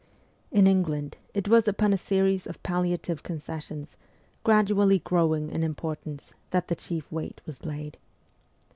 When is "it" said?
1.35-1.47